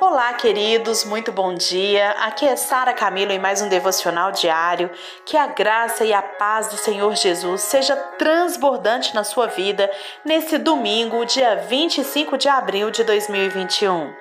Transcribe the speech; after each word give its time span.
Olá, 0.00 0.32
queridos, 0.34 1.04
muito 1.04 1.32
bom 1.32 1.54
dia. 1.54 2.10
Aqui 2.20 2.46
é 2.46 2.54
Sara 2.54 2.92
Camilo 2.92 3.32
em 3.32 3.38
mais 3.38 3.60
um 3.60 3.68
devocional 3.68 4.30
diário. 4.30 4.88
Que 5.24 5.36
a 5.36 5.48
graça 5.48 6.04
e 6.04 6.12
a 6.12 6.22
paz 6.22 6.68
do 6.68 6.76
Senhor 6.76 7.16
Jesus 7.16 7.62
seja 7.62 7.96
transbordante 7.96 9.12
na 9.12 9.24
sua 9.24 9.48
vida 9.48 9.90
nesse 10.24 10.56
domingo, 10.56 11.26
dia 11.26 11.56
25 11.56 12.38
de 12.38 12.48
abril 12.48 12.92
de 12.92 13.02
2021. 13.02 14.14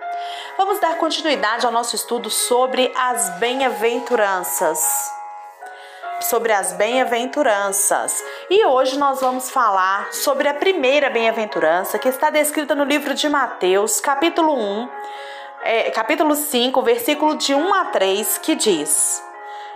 Vamos 0.58 0.80
dar 0.80 0.98
continuidade 0.98 1.64
ao 1.64 1.72
nosso 1.72 1.96
estudo 1.96 2.28
sobre 2.28 2.92
as 2.98 3.38
bem-aventuranças. 3.38 4.80
Sobre 6.22 6.54
as 6.54 6.74
bem-aventuranças. 6.74 8.26
E 8.50 8.66
hoje 8.66 8.98
nós 8.98 9.22
vamos 9.22 9.52
falar 9.52 10.12
sobre 10.12 10.48
a 10.48 10.56
primeira 10.56 11.12
bem-aventurança 11.12 12.00
que 12.00 12.10
está 12.10 12.32
descrita 12.32 12.74
no 12.74 12.84
livro 12.84 13.14
de 13.14 13.30
Mateus, 13.30 14.02
capítulo 14.02 14.56
1 14.56 14.90
é, 15.68 15.92
capítulo 15.92 16.34
5, 16.34 16.82
versículo 16.82 17.36
de 17.36 17.54
1 17.54 17.74
a 17.74 17.86
3, 17.86 18.38
que 18.38 18.56
diz: 18.56 19.22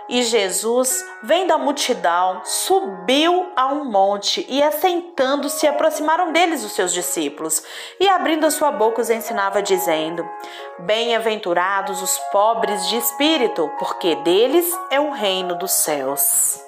E 0.08 0.22
Jesus, 0.22 1.04
vendo 1.22 1.52
a 1.52 1.58
multidão, 1.58 2.40
subiu 2.44 3.52
a 3.54 3.66
um 3.66 3.84
monte 3.84 4.46
e, 4.48 4.62
assentando-se, 4.62 5.66
aproximaram 5.66 6.32
deles 6.32 6.64
os 6.64 6.72
seus 6.72 6.94
discípulos. 6.94 7.62
E, 8.00 8.08
abrindo 8.08 8.46
a 8.46 8.50
sua 8.50 8.72
boca, 8.72 9.02
os 9.02 9.10
ensinava, 9.10 9.60
dizendo: 9.60 10.26
Bem-aventurados 10.78 12.00
os 12.00 12.18
pobres 12.32 12.88
de 12.88 12.96
espírito, 12.96 13.70
porque 13.78 14.16
deles 14.16 14.66
é 14.90 14.98
o 14.98 15.10
reino 15.10 15.54
dos 15.56 15.72
céus. 15.72 16.58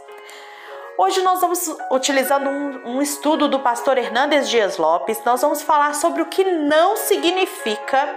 Hoje 0.97 1.23
nós 1.23 1.41
vamos, 1.41 1.75
utilizando 1.91 2.49
um, 2.49 2.97
um, 2.97 3.03
estudo 3.03 3.49
do 3.49 3.59
pastor 3.59 3.99
Hernandes 3.99 4.49
Dias 4.49 4.77
Lopes, 4.77 5.21
nós 5.25 5.41
vamos 5.43 5.61
falar 5.61 5.93
sobre 5.95 6.23
o 6.23 6.27
que 6.27 6.45
não 6.45 6.97
significa 6.97 8.17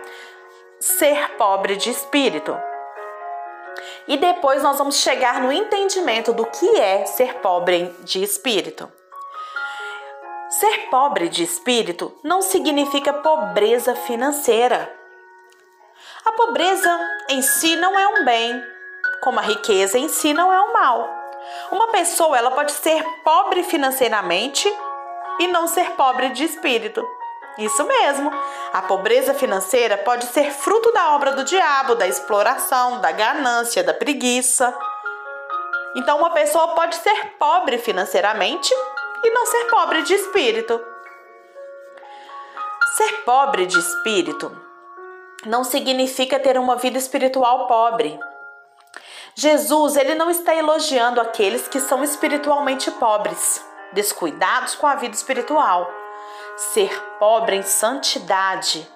ser 0.79 1.35
pobre 1.37 1.75
de 1.75 1.89
espírito. 1.89 2.57
E 4.07 4.17
depois 4.17 4.61
nós 4.63 4.77
vamos 4.77 4.97
chegar 4.97 5.41
no 5.41 5.51
entendimento 5.51 6.31
do 6.33 6.45
que 6.45 6.79
é 6.79 7.05
ser 7.05 7.35
pobre 7.35 7.95
de 8.01 8.23
espírito. 8.23 8.91
Ser 10.49 10.89
pobre 10.89 11.29
de 11.29 11.43
espírito 11.43 12.17
não 12.23 12.41
significa 12.41 13.11
pobreza 13.11 13.95
financeira. 13.95 14.93
A 16.23 16.31
pobreza 16.31 16.99
em 17.29 17.41
si 17.41 17.75
não 17.75 17.97
é 17.97 18.07
um 18.07 18.25
bem, 18.25 18.63
como 19.21 19.39
a 19.39 19.43
riqueza 19.43 19.97
em 19.97 20.07
si 20.07 20.33
não 20.33 20.53
é 20.53 20.61
um 20.61 20.73
mal. 20.73 21.09
Uma 21.71 21.87
pessoa 21.87 22.37
ela 22.37 22.51
pode 22.51 22.71
ser 22.71 23.03
pobre 23.23 23.63
financeiramente 23.63 24.71
e 25.39 25.47
não 25.47 25.67
ser 25.67 25.91
pobre 25.91 26.29
de 26.29 26.43
espírito. 26.43 27.05
Isso 27.57 27.83
mesmo. 27.85 28.31
A 28.71 28.83
pobreza 28.83 29.33
financeira 29.33 29.97
pode 29.97 30.25
ser 30.25 30.51
fruto 30.51 30.91
da 30.91 31.15
obra 31.15 31.31
do 31.31 31.43
diabo, 31.43 31.95
da 31.95 32.07
exploração, 32.07 33.01
da 33.01 33.11
ganância, 33.11 33.83
da 33.83 33.93
preguiça. 33.93 34.77
Então, 35.95 36.19
uma 36.19 36.29
pessoa 36.29 36.75
pode 36.75 36.95
ser 36.95 37.33
pobre 37.39 37.79
financeiramente 37.79 38.71
e 39.23 39.31
não 39.31 39.45
ser 39.45 39.65
pobre 39.65 40.03
de 40.03 40.13
espírito. 40.13 40.79
Ser 42.95 43.23
pobre 43.23 43.65
de 43.65 43.79
espírito 43.79 44.55
não 45.45 45.63
significa 45.63 46.39
ter 46.39 46.57
uma 46.59 46.75
vida 46.75 46.97
espiritual 46.97 47.67
pobre. 47.67 48.19
Jesus, 49.33 49.95
ele 49.95 50.15
não 50.15 50.29
está 50.29 50.55
elogiando 50.55 51.21
aqueles 51.21 51.67
que 51.67 51.79
são 51.79 52.03
espiritualmente 52.03 52.89
pobres, 52.91 53.63
descuidados 53.93 54.75
com 54.75 54.87
a 54.87 54.95
vida 54.95 55.15
espiritual 55.15 55.87
ser 56.55 57.03
pobre 57.19 57.55
em 57.55 57.63
santidade, 57.63 58.87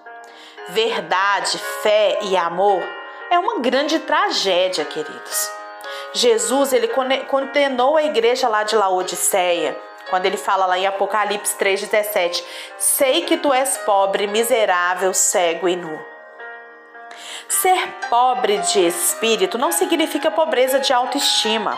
verdade, 0.70 1.58
fé 1.82 2.20
e 2.22 2.38
amor 2.38 2.82
é 3.32 3.40
uma 3.40 3.60
grande 3.60 3.98
tragédia, 4.00 4.84
queridos. 4.84 5.52
Jesus, 6.14 6.74
ele 6.74 6.90
condenou 7.28 7.96
a 7.96 8.04
igreja 8.04 8.50
lá 8.50 8.64
de 8.64 8.76
Laodiceia, 8.76 9.78
quando 10.10 10.26
ele 10.26 10.36
fala 10.36 10.66
lá 10.66 10.78
em 10.78 10.86
Apocalipse 10.86 11.56
3:17, 11.56 12.44
sei 12.78 13.22
que 13.22 13.38
tu 13.38 13.54
és 13.54 13.78
pobre, 13.80 14.28
miserável, 14.28 15.14
cego 15.14 15.70
e 15.70 15.78
nu. 15.78 15.98
Ser 17.48 17.88
pobre 18.10 18.58
de 18.58 18.86
espírito 18.86 19.58
não 19.58 19.72
significa 19.72 20.30
pobreza 20.30 20.80
de 20.80 20.92
autoestima. 20.92 21.78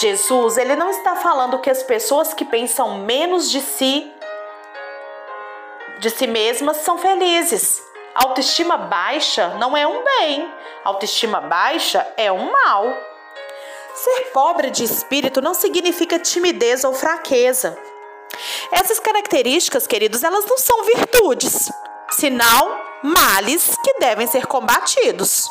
Jesus, 0.00 0.56
ele 0.56 0.76
não 0.76 0.90
está 0.90 1.16
falando 1.16 1.58
que 1.58 1.70
as 1.70 1.82
pessoas 1.82 2.32
que 2.32 2.44
pensam 2.44 2.98
menos 2.98 3.50
de 3.50 3.60
si 3.60 4.12
de 5.98 6.10
si 6.10 6.26
mesmas 6.26 6.78
são 6.78 6.98
felizes. 6.98 7.82
Autoestima 8.14 8.76
baixa 8.76 9.48
não 9.60 9.76
é 9.76 9.86
um 9.86 10.02
bem, 10.02 10.52
autoestima 10.84 11.40
baixa 11.40 12.06
é 12.16 12.32
um 12.32 12.50
mal. 12.50 12.86
Ser 13.94 14.30
pobre 14.32 14.70
de 14.70 14.84
espírito 14.84 15.40
não 15.40 15.54
significa 15.54 16.18
timidez 16.18 16.84
ou 16.84 16.92
fraqueza. 16.92 17.78
Essas 18.70 18.98
características, 19.00 19.86
queridos, 19.86 20.22
elas 20.22 20.44
não 20.46 20.58
são 20.58 20.84
virtudes, 20.84 21.70
senão 22.10 22.80
males 23.02 23.74
que 23.82 23.98
devem 23.98 24.26
ser 24.26 24.46
combatidos. 24.46 25.48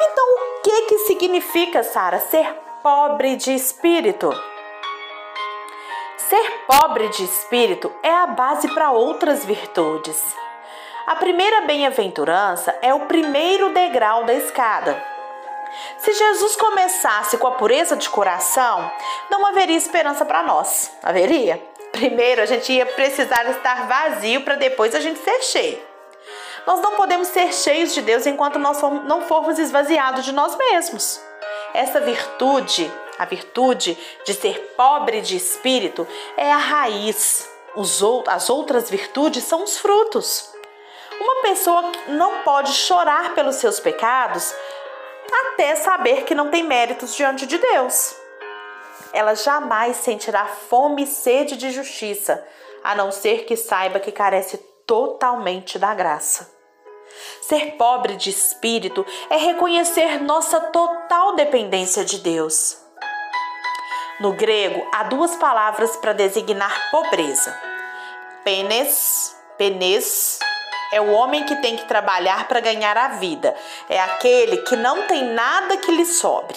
Então, 0.00 0.24
o 0.34 0.62
que 0.62 0.82
que 0.82 0.98
significa, 1.00 1.82
Sara, 1.84 2.18
ser 2.18 2.52
pobre 2.82 3.36
de 3.36 3.54
espírito? 3.54 4.32
Ser 6.32 6.64
pobre 6.66 7.10
de 7.10 7.24
espírito 7.24 7.92
é 8.02 8.10
a 8.10 8.26
base 8.26 8.66
para 8.72 8.90
outras 8.90 9.44
virtudes. 9.44 10.18
A 11.06 11.14
primeira 11.16 11.60
bem-aventurança 11.66 12.74
é 12.80 12.94
o 12.94 13.00
primeiro 13.00 13.68
degrau 13.74 14.24
da 14.24 14.32
escada. 14.32 15.04
Se 15.98 16.10
Jesus 16.10 16.56
começasse 16.56 17.36
com 17.36 17.46
a 17.48 17.50
pureza 17.50 17.96
de 17.96 18.08
coração, 18.08 18.90
não 19.30 19.44
haveria 19.44 19.76
esperança 19.76 20.24
para 20.24 20.42
nós. 20.42 20.90
Haveria? 21.02 21.62
Primeiro, 21.92 22.40
a 22.40 22.46
gente 22.46 22.72
ia 22.72 22.86
precisar 22.86 23.44
estar 23.50 23.86
vazio 23.86 24.40
para 24.40 24.54
depois 24.54 24.94
a 24.94 25.00
gente 25.00 25.18
ser 25.18 25.42
cheio. 25.42 25.82
Nós 26.66 26.80
não 26.80 26.92
podemos 26.92 27.28
ser 27.28 27.52
cheios 27.52 27.92
de 27.92 28.00
Deus 28.00 28.24
enquanto 28.24 28.58
nós 28.58 28.80
não 29.04 29.20
formos 29.20 29.58
esvaziados 29.58 30.24
de 30.24 30.32
nós 30.32 30.56
mesmos. 30.56 31.20
Essa 31.74 32.00
virtude 32.00 32.90
a 33.22 33.24
virtude 33.24 33.96
de 34.24 34.34
ser 34.34 34.74
pobre 34.76 35.20
de 35.20 35.36
espírito 35.36 36.06
é 36.36 36.50
a 36.52 36.56
raiz. 36.56 37.48
as 38.26 38.50
outras 38.50 38.90
virtudes 38.90 39.44
são 39.44 39.62
os 39.62 39.78
frutos. 39.78 40.50
Uma 41.20 41.42
pessoa 41.42 41.92
não 42.08 42.42
pode 42.42 42.72
chorar 42.72 43.32
pelos 43.34 43.56
seus 43.56 43.78
pecados 43.78 44.52
até 45.46 45.76
saber 45.76 46.24
que 46.24 46.34
não 46.34 46.50
tem 46.50 46.64
méritos 46.64 47.14
diante 47.14 47.46
de 47.46 47.58
Deus. 47.58 48.16
Ela 49.12 49.36
jamais 49.36 49.98
sentirá 49.98 50.46
fome 50.46 51.04
e 51.04 51.06
sede 51.06 51.56
de 51.56 51.70
justiça, 51.70 52.44
a 52.82 52.96
não 52.96 53.12
ser 53.12 53.44
que 53.44 53.56
saiba 53.56 54.00
que 54.00 54.10
carece 54.10 54.58
totalmente 54.84 55.78
da 55.78 55.94
graça. 55.94 56.50
Ser 57.42 57.76
pobre 57.76 58.16
de 58.16 58.30
espírito 58.30 59.06
é 59.30 59.36
reconhecer 59.36 60.20
nossa 60.22 60.60
total 60.60 61.36
dependência 61.36 62.04
de 62.04 62.18
Deus. 62.18 62.82
No 64.22 64.34
grego, 64.34 64.86
há 64.92 65.02
duas 65.02 65.34
palavras 65.34 65.96
para 65.96 66.12
designar 66.12 66.90
pobreza. 66.92 67.52
Penes, 68.44 69.36
penes 69.58 70.38
é 70.92 71.00
o 71.00 71.10
homem 71.10 71.44
que 71.44 71.56
tem 71.56 71.76
que 71.76 71.86
trabalhar 71.86 72.46
para 72.46 72.60
ganhar 72.60 72.96
a 72.96 73.08
vida. 73.08 73.52
É 73.88 74.00
aquele 74.00 74.58
que 74.58 74.76
não 74.76 75.08
tem 75.08 75.24
nada 75.24 75.76
que 75.76 75.90
lhe 75.90 76.06
sobre. 76.06 76.56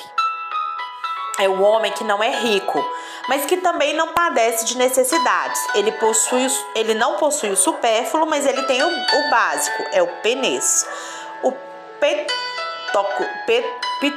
É 1.39 1.49
o 1.49 1.59
homem 1.63 1.91
que 1.91 2.03
não 2.03 2.21
é 2.21 2.29
rico, 2.29 2.87
mas 3.27 3.47
que 3.47 3.57
também 3.57 3.95
não 3.95 4.09
padece 4.09 4.63
de 4.65 4.77
necessidades. 4.77 5.59
Ele 5.73 5.91
possui, 5.93 6.45
ele 6.75 6.93
não 6.93 7.17
possui 7.17 7.49
o 7.49 7.57
supérfluo, 7.57 8.27
mas 8.27 8.45
ele 8.45 8.61
tem 8.67 8.83
o, 8.83 8.87
o 8.87 9.29
básico, 9.31 9.83
é 9.91 10.03
o 10.03 10.07
penes. 10.21 10.87
O 11.41 11.51
petoco, 11.99 13.25
pet, 13.47 13.67
pit, 13.99 14.15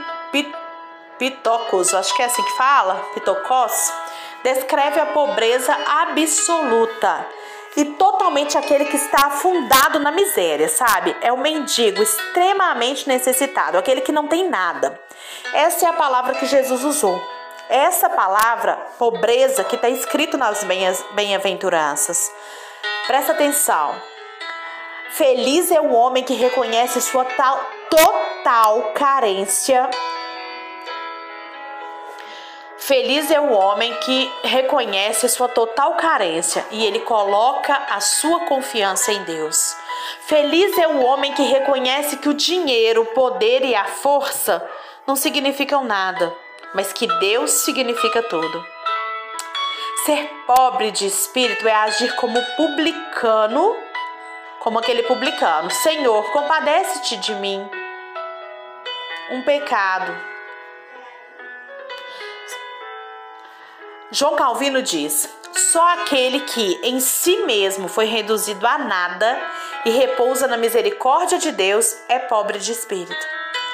Pitocos, 1.18 1.92
acho 1.94 2.14
que 2.14 2.22
é 2.22 2.26
assim 2.26 2.42
que 2.42 2.56
fala, 2.56 2.94
Pitocos, 3.14 3.92
descreve 4.42 5.00
a 5.00 5.06
pobreza 5.06 5.76
absoluta 5.86 7.26
e 7.76 7.84
totalmente 7.84 8.56
aquele 8.56 8.86
que 8.86 8.96
está 8.96 9.26
afundado 9.26 10.00
na 10.00 10.10
miséria, 10.10 10.68
sabe? 10.68 11.16
É 11.20 11.32
o 11.32 11.38
mendigo 11.38 12.02
extremamente 12.02 13.06
necessitado, 13.06 13.78
aquele 13.78 14.00
que 14.00 14.12
não 14.12 14.26
tem 14.26 14.48
nada. 14.48 14.98
Essa 15.52 15.86
é 15.86 15.88
a 15.88 15.92
palavra 15.92 16.34
que 16.34 16.46
Jesus 16.46 16.82
usou. 16.84 17.20
Essa 17.68 18.08
palavra, 18.08 18.76
pobreza, 18.98 19.62
que 19.62 19.76
está 19.76 19.88
escrito 19.88 20.38
nas 20.38 20.64
bem-aventuranças. 21.12 22.32
Presta 23.06 23.32
atenção. 23.32 23.94
Feliz 25.10 25.70
é 25.70 25.80
o 25.80 25.92
homem 25.92 26.24
que 26.24 26.34
reconhece 26.34 27.00
sua 27.00 27.24
tal, 27.24 27.60
total 27.90 28.92
carência 28.94 29.88
Feliz 32.88 33.30
é 33.30 33.38
o 33.38 33.52
homem 33.52 33.92
que 33.96 34.32
reconhece 34.42 35.28
sua 35.28 35.46
total 35.46 35.96
carência 35.96 36.64
e 36.70 36.86
ele 36.86 37.00
coloca 37.00 37.74
a 37.90 38.00
sua 38.00 38.46
confiança 38.46 39.12
em 39.12 39.22
Deus. 39.24 39.76
Feliz 40.22 40.78
é 40.78 40.88
o 40.88 41.04
homem 41.04 41.34
que 41.34 41.42
reconhece 41.42 42.16
que 42.16 42.30
o 42.30 42.32
dinheiro, 42.32 43.02
o 43.02 43.06
poder 43.12 43.62
e 43.62 43.74
a 43.74 43.84
força 43.84 44.66
não 45.06 45.14
significam 45.16 45.84
nada, 45.84 46.34
mas 46.72 46.90
que 46.90 47.06
Deus 47.18 47.50
significa 47.50 48.22
tudo. 48.22 48.66
Ser 50.06 50.26
pobre 50.46 50.90
de 50.90 51.08
espírito 51.08 51.68
é 51.68 51.74
agir 51.74 52.16
como 52.16 52.42
publicano, 52.56 53.76
como 54.60 54.78
aquele 54.78 55.02
publicano. 55.02 55.70
Senhor, 55.70 56.24
compadece-te 56.32 57.18
de 57.18 57.34
mim. 57.34 57.68
Um 59.30 59.42
pecado. 59.42 60.37
João 64.10 64.36
Calvino 64.36 64.80
diz: 64.80 65.28
só 65.52 65.86
aquele 65.92 66.40
que 66.40 66.80
em 66.82 66.98
si 66.98 67.36
mesmo 67.44 67.88
foi 67.88 68.06
reduzido 68.06 68.66
a 68.66 68.78
nada 68.78 69.38
e 69.84 69.90
repousa 69.90 70.46
na 70.46 70.56
misericórdia 70.56 71.38
de 71.38 71.52
Deus 71.52 71.94
é 72.08 72.18
pobre 72.18 72.58
de 72.58 72.72
espírito. 72.72 73.26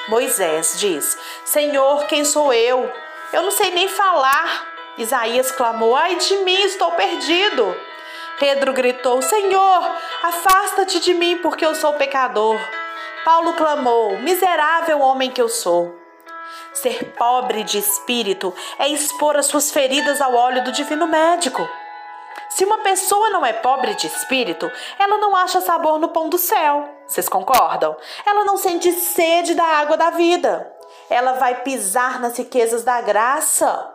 Moisés 0.09 0.75
diz: 0.77 1.17
Senhor, 1.45 2.05
quem 2.07 2.25
sou 2.25 2.51
eu? 2.51 2.91
Eu 3.31 3.43
não 3.43 3.51
sei 3.51 3.71
nem 3.71 3.87
falar. 3.87 4.67
Isaías 4.97 5.51
clamou: 5.51 5.95
Ai 5.95 6.15
de 6.15 6.35
mim, 6.37 6.61
estou 6.63 6.91
perdido. 6.91 7.75
Pedro 8.37 8.73
gritou: 8.73 9.21
Senhor, 9.21 9.95
afasta-te 10.21 10.99
de 10.99 11.13
mim, 11.13 11.37
porque 11.37 11.65
eu 11.65 11.73
sou 11.73 11.93
pecador. 11.93 12.59
Paulo 13.23 13.53
clamou: 13.53 14.17
Miserável 14.19 14.99
homem 14.99 15.31
que 15.31 15.41
eu 15.41 15.47
sou. 15.47 16.04
Ser 16.75 17.13
pobre 17.17 17.63
de 17.63 17.77
espírito 17.77 18.53
é 18.77 18.87
expor 18.89 19.37
as 19.37 19.45
suas 19.45 19.71
feridas 19.71 20.19
ao 20.19 20.33
óleo 20.33 20.63
do 20.63 20.73
divino 20.73 21.07
médico. 21.07 21.67
Se 22.49 22.65
uma 22.65 22.79
pessoa 22.79 23.29
não 23.29 23.45
é 23.45 23.53
pobre 23.53 23.95
de 23.95 24.07
espírito, 24.07 24.69
ela 24.99 25.17
não 25.17 25.35
acha 25.35 25.61
sabor 25.61 25.99
no 25.99 26.09
pão 26.09 26.29
do 26.29 26.37
céu. 26.37 26.87
Vocês 27.07 27.29
concordam? 27.29 27.95
Ela 28.25 28.43
não 28.43 28.57
sente 28.57 28.91
sede 28.91 29.55
da 29.55 29.63
água 29.63 29.97
da 29.97 30.09
vida. 30.09 30.71
Ela 31.09 31.33
vai 31.33 31.63
pisar 31.63 32.19
nas 32.19 32.37
riquezas 32.37 32.83
da 32.83 33.01
graça. 33.01 33.93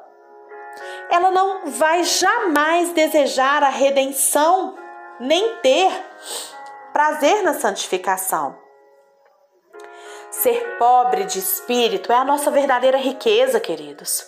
Ela 1.11 1.31
não 1.31 1.71
vai 1.71 2.03
jamais 2.05 2.93
desejar 2.93 3.63
a 3.63 3.69
redenção, 3.69 4.75
nem 5.19 5.57
ter 5.57 5.93
prazer 6.93 7.43
na 7.43 7.55
santificação. 7.55 8.60
Ser 10.31 10.77
pobre 10.79 11.25
de 11.25 11.41
espírito 11.41 12.13
é 12.13 12.17
a 12.17 12.25
nossa 12.25 12.53
verdadeira 12.53 12.97
riqueza, 12.97 13.59
queridos. 13.59 14.25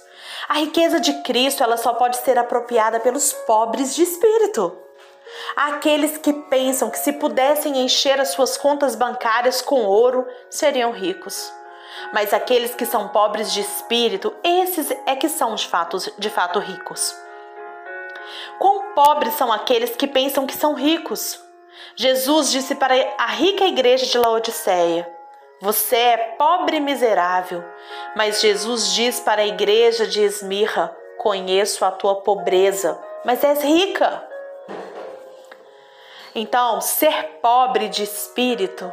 A 0.49 0.55
riqueza 0.55 0.99
de 0.99 1.23
Cristo, 1.23 1.63
ela 1.63 1.77
só 1.77 1.95
pode 1.95 2.17
ser 2.19 2.37
apropriada 2.37 2.99
pelos 2.99 3.33
pobres 3.33 3.95
de 3.95 4.03
espírito. 4.03 4.77
Aqueles 5.55 6.19
que 6.19 6.33
pensam 6.33 6.91
que 6.91 6.99
se 6.99 7.13
pudessem 7.13 7.79
encher 7.79 8.21
as 8.21 8.31
suas 8.31 8.57
contas 8.57 8.97
bancárias 8.97 9.63
com 9.63 9.85
ouro, 9.85 10.27
seriam 10.51 10.91
ricos. 10.91 11.53
Mas 12.13 12.35
aqueles 12.35 12.75
que 12.75 12.85
são 12.85 13.09
pobres 13.09 13.53
de 13.53 13.61
espírito, 13.61 14.35
esses 14.43 14.91
é 15.07 15.15
que 15.15 15.29
são 15.29 15.55
de 15.55 15.69
fato, 15.69 15.99
de 16.19 16.29
fato 16.29 16.59
ricos. 16.59 17.15
Quão 18.59 18.93
pobres 18.93 19.35
são 19.35 19.53
aqueles 19.53 19.95
que 19.95 20.09
pensam 20.09 20.47
que 20.47 20.57
são 20.57 20.75
ricos? 20.75 21.41
Jesus 21.95 22.51
disse 22.51 22.75
para 22.75 22.95
a 23.19 23.27
rica 23.27 23.65
igreja 23.65 24.07
de 24.07 24.19
Laodiceia: 24.19 25.22
você 25.63 25.95
é 25.95 26.17
pobre 26.37 26.79
e 26.79 26.81
miserável, 26.81 27.63
mas 28.17 28.41
Jesus 28.41 28.93
diz 28.93 29.21
para 29.21 29.43
a 29.43 29.47
igreja 29.47 30.09
de 30.09 30.21
Esmirra: 30.21 30.93
Conheço 31.19 31.85
a 31.85 31.93
tua 31.93 32.17
pobreza, 32.17 32.99
mas 33.25 33.45
és 33.45 33.63
rica. 33.63 34.27
Então, 36.35 36.81
ser 36.81 37.39
pobre 37.41 37.89
de 37.89 38.03
espírito 38.03 38.93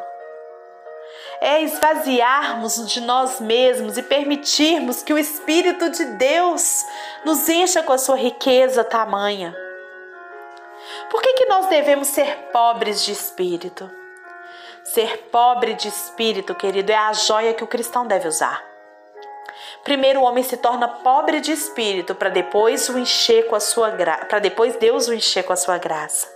é 1.41 1.63
esvaziarmos 1.63 2.87
de 2.87 3.01
nós 3.01 3.39
mesmos 3.41 3.97
e 3.97 4.03
permitirmos 4.03 5.01
que 5.01 5.13
o 5.13 5.17
Espírito 5.17 5.89
de 5.89 6.05
Deus 6.05 6.85
nos 7.25 7.49
encha 7.49 7.81
com 7.81 7.93
a 7.93 7.97
sua 7.97 8.17
riqueza 8.17 8.83
tamanha. 8.83 9.55
Por 11.09 11.19
que, 11.21 11.33
que 11.33 11.45
nós 11.45 11.65
devemos 11.65 12.09
ser 12.09 12.49
pobres 12.51 13.03
de 13.03 13.11
espírito? 13.11 13.98
Ser 14.93 15.29
pobre 15.31 15.75
de 15.75 15.87
espírito, 15.87 16.55
querido, 16.55 16.91
é 16.91 16.95
a 16.95 17.13
joia 17.13 17.53
que 17.53 17.63
o 17.63 17.67
cristão 17.67 18.07
deve 18.07 18.27
usar. 18.27 18.63
Primeiro 19.83 20.19
o 20.19 20.23
homem 20.23 20.43
se 20.43 20.57
torna 20.57 20.87
pobre 20.87 21.39
de 21.39 21.51
espírito 21.51 22.15
para 22.15 22.29
depois 22.29 22.89
o 22.89 22.97
encher 22.97 23.45
com 23.47 23.55
a 23.55 23.59
sua 23.59 23.91
para 24.27 24.39
depois 24.39 24.77
Deus 24.77 25.07
o 25.07 25.13
encher 25.13 25.43
com 25.43 25.53
a 25.53 25.55
sua 25.55 25.77
graça. 25.77 26.27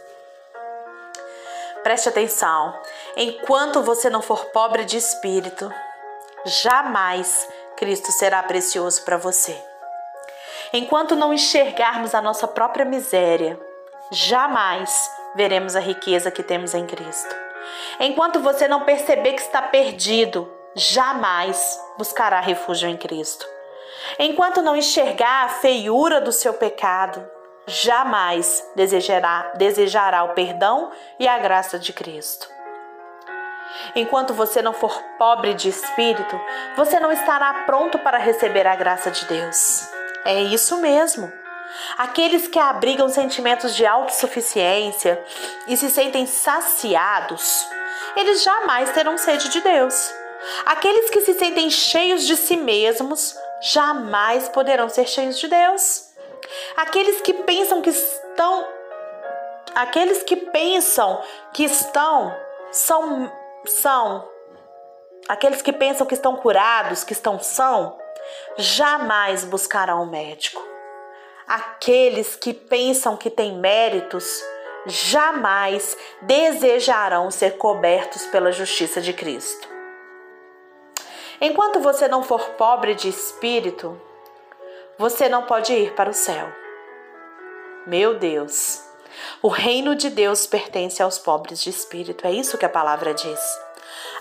Preste 1.82 2.10
atenção. 2.10 2.80
Enquanto 3.18 3.82
você 3.82 4.08
não 4.08 4.22
for 4.22 4.46
pobre 4.46 4.86
de 4.86 4.98
espírito, 4.98 5.74
jamais 6.46 7.50
Cristo 7.76 8.12
será 8.12 8.44
precioso 8.44 9.04
para 9.04 9.18
você. 9.18 9.60
Enquanto 10.72 11.16
não 11.16 11.34
enxergarmos 11.34 12.14
a 12.14 12.22
nossa 12.22 12.48
própria 12.48 12.86
miséria, 12.86 13.60
jamais 14.12 15.12
veremos 15.36 15.76
a 15.76 15.80
riqueza 15.80 16.30
que 16.30 16.44
temos 16.44 16.76
em 16.76 16.86
Cristo. 16.86 17.44
Enquanto 18.00 18.40
você 18.40 18.68
não 18.68 18.82
perceber 18.82 19.34
que 19.34 19.42
está 19.42 19.62
perdido, 19.62 20.52
jamais 20.76 21.80
buscará 21.98 22.40
refúgio 22.40 22.90
em 22.90 22.98
Cristo. 22.98 23.46
Enquanto 24.20 24.62
não 24.62 24.76
enxergar 24.76 25.46
a 25.46 25.50
feiura 25.50 26.20
do 26.20 26.32
seu 26.32 26.54
pecado, 26.54 27.26
jamais 27.66 28.66
desejará, 28.76 29.54
desejará 29.56 30.24
o 30.24 30.34
perdão 30.34 30.92
e 31.20 31.28
a 31.28 31.38
graça 31.38 31.80
de 31.80 31.94
Cristo. 31.94 32.48
Enquanto 33.96 34.34
você 34.34 34.62
não 34.62 34.74
for 34.74 35.02
pobre 35.18 35.54
de 35.54 35.70
espírito, 35.70 36.40
você 36.76 37.00
não 37.00 37.12
estará 37.12 37.64
pronto 37.66 37.98
para 38.00 38.18
receber 38.18 38.68
a 38.68 38.76
graça 38.76 39.10
de 39.10 39.26
Deus. 39.26 39.88
É 40.26 40.42
isso 40.42 40.78
mesmo. 40.78 41.43
Aqueles 41.98 42.48
que 42.48 42.60
abrigam 42.60 43.10
sentimentos 43.10 43.76
de 43.76 43.86
autossuficiência 43.86 45.24
e 45.68 45.78
se 45.78 45.90
sentem 45.90 46.26
saciados, 46.26 47.68
eles 48.16 48.44
jamais 48.44 48.92
terão 48.92 49.18
sede 49.18 49.50
de 49.50 49.62
Deus. 49.62 50.14
Aqueles 50.66 51.10
que 51.10 51.22
se 51.22 51.34
sentem 51.34 51.70
cheios 51.70 52.26
de 52.26 52.36
si 52.36 52.58
mesmos 52.58 53.36
jamais 53.62 54.50
poderão 54.50 54.90
ser 54.90 55.08
cheios 55.08 55.40
de 55.40 55.48
Deus. 55.48 56.10
Aqueles 56.76 57.22
que 57.22 57.34
pensam 57.34 57.82
que 57.82 57.90
estão 57.90 58.68
aqueles 59.74 60.22
que 60.24 60.36
pensam 60.36 61.24
que 61.54 61.64
estão 61.64 62.36
são 62.72 63.32
são 63.66 64.30
aqueles 65.28 65.62
que 65.62 65.72
pensam 65.72 66.06
que 66.06 66.14
estão 66.14 66.36
curados, 66.36 67.04
que 67.04 67.14
estão 67.14 67.40
são, 67.40 67.98
jamais 68.58 69.46
buscarão 69.46 70.04
um 70.04 70.06
médico. 70.06 70.73
Aqueles 71.48 72.36
que 72.36 72.54
pensam 72.54 73.18
que 73.18 73.30
têm 73.30 73.58
méritos 73.58 74.42
jamais 74.86 75.98
desejarão 76.22 77.30
ser 77.32 77.58
cobertos 77.58 78.26
pela 78.28 78.52
justiça 78.52 79.02
de 79.02 79.14
Cristo. 79.14 79.68
Enquanto 81.42 81.80
você 81.80 82.08
não 82.08 82.24
for 82.24 82.52
pobre 82.52 82.96
de 82.96 83.10
espírito, 83.10 84.00
você 84.98 85.28
não 85.28 85.44
pode 85.44 85.74
ir 85.74 85.94
para 85.94 86.10
o 86.10 86.14
céu. 86.14 86.48
Meu 87.86 88.18
Deus, 88.18 88.82
o 89.42 89.50
reino 89.50 89.96
de 89.96 90.10
Deus 90.10 90.48
pertence 90.48 91.04
aos 91.04 91.20
pobres 91.20 91.62
de 91.62 91.70
espírito, 91.70 92.26
é 92.26 92.32
isso 92.32 92.58
que 92.58 92.66
a 92.66 92.70
palavra 92.70 93.14
diz. 93.14 93.40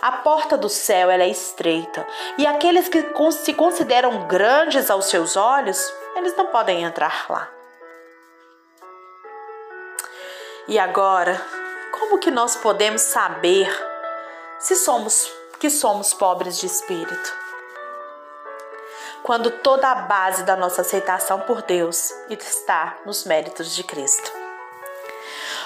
A 0.00 0.12
porta 0.12 0.58
do 0.58 0.68
céu 0.68 1.10
é 1.10 1.28
estreita 1.28 2.04
e 2.36 2.44
aqueles 2.44 2.88
que 2.88 3.04
se 3.30 3.54
consideram 3.54 4.26
grandes 4.26 4.90
aos 4.90 5.04
seus 5.04 5.36
olhos 5.36 5.92
eles 6.16 6.36
não 6.36 6.46
podem 6.46 6.82
entrar 6.82 7.26
lá. 7.28 7.48
E 10.68 10.78
agora, 10.78 11.40
como 11.92 12.18
que 12.18 12.30
nós 12.30 12.56
podemos 12.56 13.02
saber 13.02 13.68
se 14.58 14.76
somos 14.76 15.30
que 15.58 15.68
somos 15.68 16.14
pobres 16.14 16.58
de 16.58 16.66
espírito? 16.66 17.42
Quando 19.22 19.50
toda 19.50 19.90
a 19.90 19.94
base 19.94 20.42
da 20.44 20.56
nossa 20.56 20.80
aceitação 20.82 21.40
por 21.40 21.62
Deus 21.62 22.12
está 22.28 22.98
nos 23.06 23.24
méritos 23.24 23.74
de 23.74 23.84
Cristo. 23.84 24.32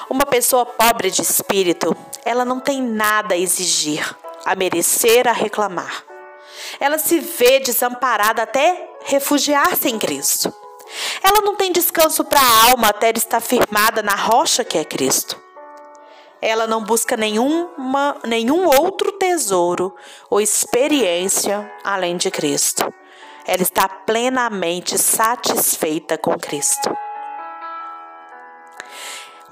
Uma 0.08 0.26
pessoa 0.26 0.64
pobre 0.64 1.10
de 1.10 1.22
espírito, 1.22 1.96
ela 2.24 2.44
não 2.44 2.60
tem 2.60 2.82
nada 2.82 3.34
a 3.34 3.38
exigir, 3.38 4.16
a 4.44 4.54
merecer, 4.54 5.26
a 5.26 5.32
reclamar. 5.32 6.04
Ela 6.78 6.98
se 6.98 7.18
vê 7.18 7.60
desamparada 7.60 8.42
até 8.42 8.95
refugiar-se 9.06 9.88
em 9.88 9.98
Cristo. 9.98 10.52
Ela 11.22 11.40
não 11.40 11.56
tem 11.56 11.72
descanso 11.72 12.24
para 12.24 12.40
a 12.40 12.70
alma 12.70 12.88
até 12.88 13.10
estar 13.16 13.40
firmada 13.40 14.02
na 14.02 14.14
rocha 14.14 14.64
que 14.64 14.76
é 14.78 14.84
Cristo. 14.84 15.40
Ela 16.40 16.66
não 16.66 16.82
busca 16.84 17.16
nenhuma, 17.16 18.16
nenhum 18.24 18.66
outro 18.66 19.12
tesouro 19.12 19.94
ou 20.28 20.40
experiência 20.40 21.72
além 21.82 22.16
de 22.16 22.30
Cristo. 22.30 22.92
ela 23.46 23.62
está 23.62 23.88
plenamente 23.88 24.98
satisfeita 24.98 26.18
com 26.18 26.36
Cristo. 26.36 26.96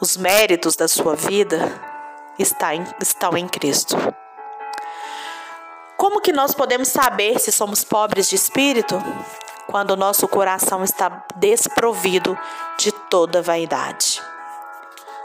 Os 0.00 0.16
méritos 0.16 0.74
da 0.74 0.88
sua 0.88 1.14
vida 1.14 1.80
estão 2.38 3.36
em 3.36 3.48
Cristo. 3.48 3.96
Como 5.96 6.20
que 6.20 6.32
nós 6.32 6.54
podemos 6.54 6.88
saber 6.88 7.38
se 7.38 7.52
somos 7.52 7.84
pobres 7.84 8.28
de 8.28 8.34
espírito? 8.34 8.96
Quando 9.66 9.92
o 9.92 9.96
nosso 9.96 10.28
coração 10.28 10.84
está 10.84 11.24
desprovido 11.36 12.38
de 12.78 12.92
toda 12.92 13.42
vaidade. 13.42 14.22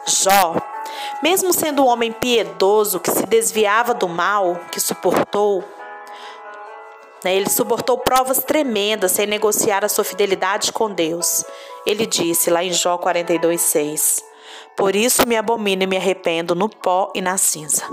Jó, 0.05 0.55
mesmo 1.21 1.53
sendo 1.53 1.83
um 1.83 1.87
homem 1.87 2.11
piedoso 2.11 2.99
que 2.99 3.11
se 3.11 3.25
desviava 3.25 3.93
do 3.93 4.07
mal 4.07 4.59
que 4.71 4.79
suportou, 4.79 5.63
né, 7.23 7.35
ele 7.35 7.49
suportou 7.49 7.97
provas 7.97 8.39
tremendas 8.39 9.11
sem 9.11 9.27
negociar 9.27 9.83
a 9.83 9.89
sua 9.89 10.03
fidelidade 10.03 10.71
com 10.71 10.89
Deus. 10.89 11.43
Ele 11.85 12.05
disse 12.05 12.49
lá 12.49 12.63
em 12.63 12.71
Jó 12.71 12.97
42,6: 12.97 14.23
Por 14.75 14.95
isso 14.95 15.27
me 15.27 15.35
abomino 15.35 15.83
e 15.83 15.87
me 15.87 15.97
arrependo 15.97 16.55
no 16.55 16.69
pó 16.69 17.11
e 17.13 17.21
na 17.21 17.37
cinza. 17.37 17.83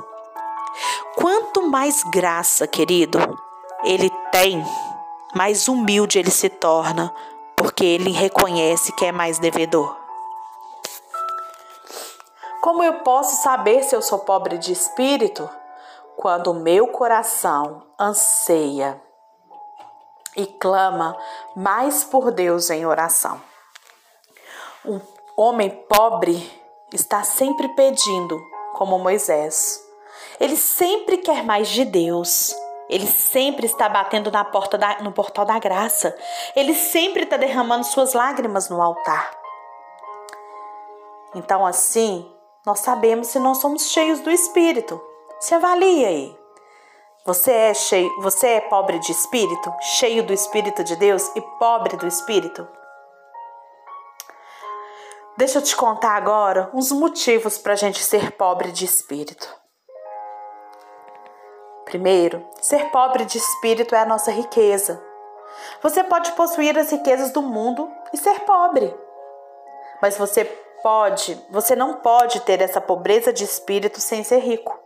Quanto 1.16 1.68
mais 1.68 2.02
graça, 2.12 2.66
querido, 2.66 3.18
ele 3.84 4.10
tem, 4.30 4.62
mais 5.36 5.68
humilde 5.68 6.18
ele 6.18 6.30
se 6.30 6.48
torna, 6.48 7.14
porque 7.54 7.84
ele 7.84 8.10
reconhece 8.10 8.90
que 8.92 9.04
é 9.04 9.12
mais 9.12 9.38
devedor. 9.38 9.94
Como 12.62 12.82
eu 12.82 13.00
posso 13.00 13.42
saber 13.42 13.84
se 13.84 13.94
eu 13.94 14.00
sou 14.00 14.20
pobre 14.20 14.56
de 14.56 14.72
espírito? 14.72 15.48
Quando 16.16 16.52
o 16.52 16.54
meu 16.54 16.88
coração 16.88 17.82
anseia 18.00 19.00
e 20.34 20.46
clama 20.46 21.14
mais 21.54 22.02
por 22.02 22.32
Deus 22.32 22.70
em 22.70 22.86
oração. 22.86 23.38
Um 24.86 25.00
homem 25.36 25.70
pobre 25.86 26.50
está 26.94 27.22
sempre 27.22 27.68
pedindo, 27.74 28.42
como 28.72 28.98
Moisés. 28.98 29.84
Ele 30.40 30.56
sempre 30.56 31.18
quer 31.18 31.44
mais 31.44 31.68
de 31.68 31.84
Deus. 31.84 32.56
Ele 32.88 33.06
sempre 33.06 33.66
está 33.66 33.88
batendo 33.88 34.30
na 34.30 34.44
porta 34.44 34.78
da, 34.78 35.00
no 35.00 35.12
portal 35.12 35.44
da 35.44 35.58
graça. 35.58 36.16
Ele 36.54 36.74
sempre 36.74 37.24
está 37.24 37.36
derramando 37.36 37.84
suas 37.84 38.12
lágrimas 38.12 38.68
no 38.68 38.80
altar. 38.80 39.30
Então, 41.34 41.66
assim, 41.66 42.30
nós 42.64 42.80
sabemos 42.80 43.28
se 43.28 43.38
nós 43.38 43.58
somos 43.58 43.90
cheios 43.90 44.20
do 44.20 44.30
Espírito. 44.30 45.00
Se 45.40 45.54
avalie 45.54 46.04
aí. 46.04 46.46
Você 47.26 47.50
é 47.50 47.74
cheio, 47.74 48.08
você 48.20 48.46
é 48.50 48.60
pobre 48.60 49.00
de 49.00 49.10
espírito, 49.10 49.74
cheio 49.98 50.22
do 50.22 50.32
espírito 50.32 50.84
de 50.84 50.94
Deus 50.94 51.28
e 51.34 51.40
pobre 51.58 51.96
do 51.96 52.06
espírito? 52.06 52.66
Deixa 55.36 55.58
eu 55.58 55.62
te 55.62 55.74
contar 55.74 56.14
agora 56.14 56.70
uns 56.72 56.92
motivos 56.92 57.58
para 57.58 57.72
a 57.72 57.76
gente 57.76 58.00
ser 58.02 58.30
pobre 58.30 58.70
de 58.70 58.84
espírito. 58.84 59.65
Primeiro, 61.86 62.44
ser 62.60 62.90
pobre 62.90 63.24
de 63.24 63.38
espírito 63.38 63.94
é 63.94 64.00
a 64.00 64.04
nossa 64.04 64.32
riqueza. 64.32 65.02
Você 65.80 66.02
pode 66.02 66.32
possuir 66.32 66.76
as 66.76 66.90
riquezas 66.90 67.30
do 67.30 67.40
mundo 67.40 67.90
e 68.12 68.16
ser 68.16 68.40
pobre. 68.40 68.94
Mas 70.02 70.18
você 70.18 70.44
pode, 70.82 71.40
você 71.48 71.76
não 71.76 71.94
pode 71.94 72.40
ter 72.40 72.60
essa 72.60 72.80
pobreza 72.80 73.32
de 73.32 73.44
espírito 73.44 74.00
sem 74.00 74.24
ser 74.24 74.40
rico. 74.40 74.78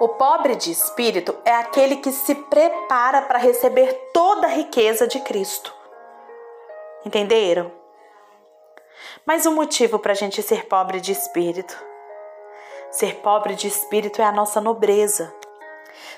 O 0.00 0.08
pobre 0.08 0.56
de 0.56 0.72
espírito 0.72 1.34
é 1.44 1.54
aquele 1.54 1.96
que 1.96 2.10
se 2.10 2.34
prepara 2.34 3.22
para 3.22 3.38
receber 3.38 4.10
toda 4.12 4.48
a 4.48 4.50
riqueza 4.50 5.06
de 5.06 5.20
Cristo. 5.20 5.72
Entenderam? 7.04 7.72
Mais 9.24 9.46
um 9.46 9.54
motivo 9.54 9.98
para 9.98 10.12
a 10.12 10.16
gente 10.16 10.42
ser 10.42 10.66
pobre 10.66 11.00
de 11.00 11.12
espírito. 11.12 11.95
Ser 12.96 13.16
pobre 13.16 13.54
de 13.54 13.68
espírito 13.68 14.22
é 14.22 14.24
a 14.24 14.32
nossa 14.32 14.58
nobreza. 14.58 15.30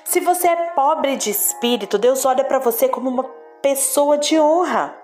Se 0.05 0.21
você 0.21 0.47
é 0.47 0.55
pobre 0.67 1.17
de 1.17 1.29
espírito, 1.29 1.97
Deus 1.97 2.23
olha 2.23 2.41
para 2.45 2.57
você 2.57 2.87
como 2.87 3.09
uma 3.09 3.25
pessoa 3.61 4.17
de 4.17 4.39
honra. 4.39 4.95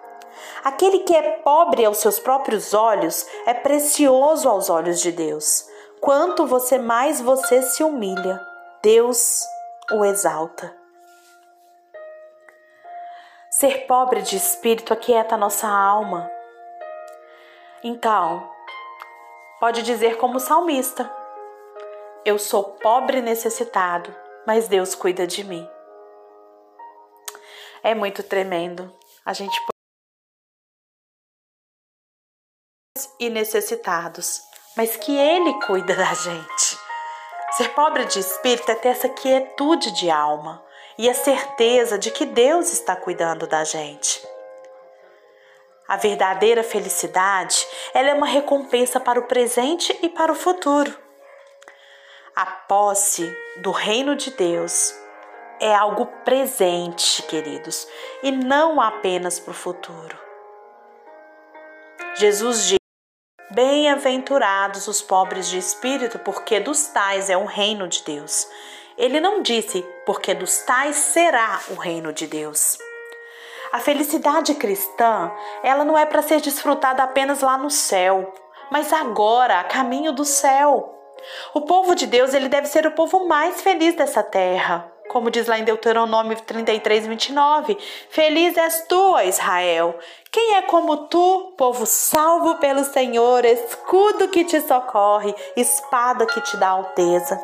Aquele 0.64 1.00
que 1.00 1.14
é 1.14 1.32
pobre 1.40 1.84
aos 1.84 1.98
seus 1.98 2.18
próprios 2.18 2.74
olhos 2.74 3.28
é 3.46 3.54
precioso 3.54 4.48
aos 4.48 4.70
olhos 4.70 5.02
de 5.02 5.12
Deus. 5.12 5.68
Quanto 6.00 6.48
você 6.48 6.78
mais 6.78 7.20
você 7.20 7.62
se 7.62 7.84
humilha, 7.84 8.40
Deus 8.82 9.44
o 9.92 10.06
exalta. 10.06 10.74
Ser 13.50 13.86
pobre 13.86 14.22
de 14.22 14.38
espírito 14.38 14.94
aquieta 14.94 15.36
nossa 15.36 15.68
alma. 15.68 16.32
Então, 17.84 18.50
pode 19.60 19.82
dizer 19.84 20.16
como 20.16 20.40
salmista: 20.40 21.25
Eu 22.26 22.40
sou 22.40 22.64
pobre 22.64 23.20
e 23.20 23.22
necessitado, 23.22 24.12
mas 24.48 24.68
Deus 24.68 24.96
cuida 24.96 25.28
de 25.28 25.44
mim. 25.44 25.70
É 27.84 27.94
muito 27.94 28.24
tremendo. 28.24 28.92
A 29.24 29.32
gente 29.32 29.56
e 33.20 33.30
necessitados, 33.30 34.42
mas 34.76 34.96
que 34.98 35.16
Ele 35.16 35.54
cuida 35.68 35.96
da 35.96 36.16
gente. 36.16 36.80
Ser 37.52 37.70
pobre 37.76 38.06
de 38.06 38.20
espírito 38.20 38.72
é 38.72 38.76
ter 38.76 38.90
essa 38.90 39.08
quietude 39.08 39.92
de 39.92 40.10
alma 40.10 40.66
e 40.98 41.08
a 41.08 41.14
certeza 41.14 42.00
de 42.00 42.10
que 42.10 42.26
Deus 42.26 42.74
está 42.74 42.96
cuidando 42.96 43.46
da 43.46 43.64
gente. 43.64 44.28
A 45.88 45.96
verdadeira 45.96 46.64
felicidade, 46.64 47.68
ela 47.94 48.10
é 48.10 48.14
uma 48.16 48.26
recompensa 48.26 49.00
para 49.00 49.20
o 49.20 49.28
presente 49.28 49.96
e 50.02 50.10
para 50.10 50.32
o 50.32 50.36
futuro. 50.36 51.05
A 52.36 52.46
posse 52.46 53.34
do 53.62 53.72
reino 53.72 54.14
de 54.14 54.30
Deus 54.32 54.94
é 55.58 55.74
algo 55.74 56.06
presente, 56.26 57.24
queridos, 57.24 57.88
e 58.22 58.30
não 58.30 58.82
apenas 58.82 59.40
para 59.40 59.52
o 59.52 59.54
futuro. 59.54 60.18
Jesus 62.16 62.66
diz 62.66 62.80
Bem-aventurados 63.52 64.86
os 64.90 65.02
pobres 65.02 65.48
de 65.48 65.58
espírito, 65.58 66.20
porque 66.20 66.60
dos 66.60 66.88
tais 66.88 67.30
é 67.30 67.38
o 67.38 67.46
reino 67.46 67.88
de 67.88 68.04
Deus. 68.04 68.46
Ele 68.98 69.22
não 69.22 69.42
disse, 69.42 69.82
porque 70.06 70.34
dos 70.34 70.58
tais 70.58 70.98
será 70.98 71.62
o 71.70 71.76
reino 71.76 72.12
de 72.12 72.28
Deus. 72.28 72.78
A 73.72 73.80
felicidade 73.80 74.56
cristã, 74.56 75.32
ela 75.64 75.86
não 75.86 75.98
é 75.98 76.06
para 76.06 76.22
ser 76.22 76.42
desfrutada 76.42 77.02
apenas 77.02 77.40
lá 77.40 77.58
no 77.58 77.70
céu, 77.70 78.34
mas 78.70 78.92
agora, 78.92 79.62
a 79.62 79.64
caminho 79.64 80.12
do 80.12 80.26
céu. 80.26 80.95
O 81.54 81.62
povo 81.62 81.96
de 81.96 82.08
Deus, 82.08 82.34
ele 82.34 82.50
deve 82.50 82.68
ser 82.68 82.86
o 82.86 82.92
povo 82.92 83.28
mais 83.28 83.62
feliz 83.62 83.96
dessa 83.96 84.22
terra. 84.22 84.92
Como 85.10 85.30
diz 85.30 85.48
lá 85.48 85.58
em 85.58 85.64
Deuteronômio 85.64 86.36
33, 86.42 87.08
29, 87.08 87.78
Feliz 88.10 88.58
és 88.58 88.86
tu, 88.88 89.18
Israel. 89.20 89.98
Quem 90.32 90.56
é 90.56 90.64
como 90.64 91.08
tu, 91.08 91.54
povo 91.58 91.86
salvo 91.86 92.56
pelo 92.56 92.84
Senhor, 92.84 93.46
escudo 93.46 94.28
que 94.28 94.44
te 94.44 94.60
socorre, 94.62 95.34
espada 95.56 96.26
que 96.26 96.42
te 96.42 96.58
dá 96.58 96.70
alteza. 96.70 97.40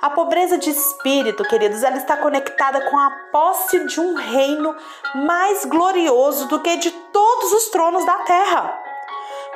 A 0.00 0.10
pobreza 0.10 0.58
de 0.58 0.68
espírito, 0.68 1.44
queridos, 1.44 1.82
ela 1.82 1.96
está 1.96 2.16
conectada 2.16 2.90
com 2.90 2.98
a 2.98 3.10
posse 3.32 3.86
de 3.86 4.00
um 4.00 4.14
reino 4.14 4.76
mais 5.14 5.64
glorioso 5.64 6.46
do 6.48 6.60
que 6.60 6.76
de 6.76 6.90
todos 6.90 7.52
os 7.52 7.70
tronos 7.70 8.04
da 8.04 8.16
terra. 8.18 8.83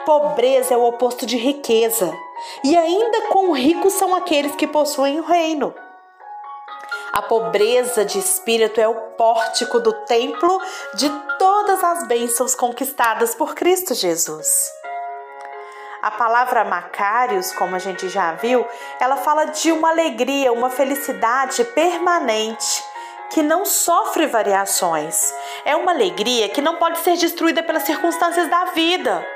Pobreza 0.04 0.74
é 0.74 0.76
o 0.76 0.84
oposto 0.84 1.26
de 1.26 1.36
riqueza, 1.36 2.12
e 2.64 2.76
ainda 2.76 3.28
com 3.28 3.52
ricos 3.52 3.92
são 3.94 4.14
aqueles 4.14 4.54
que 4.56 4.66
possuem 4.66 5.20
o 5.20 5.24
reino. 5.24 5.74
A 7.12 7.22
pobreza 7.22 8.04
de 8.04 8.18
espírito 8.18 8.80
é 8.80 8.86
o 8.86 8.94
pórtico 8.94 9.80
do 9.80 9.92
templo 10.04 10.60
de 10.94 11.10
todas 11.38 11.82
as 11.82 12.06
bênçãos 12.06 12.54
conquistadas 12.54 13.34
por 13.34 13.54
Cristo 13.54 13.94
Jesus. 13.94 14.70
A 16.00 16.12
palavra 16.12 16.64
Macários, 16.64 17.52
como 17.52 17.74
a 17.74 17.78
gente 17.78 18.08
já 18.08 18.32
viu, 18.34 18.64
ela 19.00 19.16
fala 19.16 19.46
de 19.46 19.72
uma 19.72 19.90
alegria, 19.90 20.52
uma 20.52 20.70
felicidade 20.70 21.64
permanente 21.64 22.84
que 23.30 23.42
não 23.42 23.64
sofre 23.64 24.26
variações. 24.26 25.34
É 25.64 25.74
uma 25.74 25.92
alegria 25.92 26.48
que 26.48 26.62
não 26.62 26.76
pode 26.76 26.98
ser 27.00 27.16
destruída 27.16 27.62
pelas 27.62 27.82
circunstâncias 27.82 28.48
da 28.48 28.66
vida. 28.66 29.26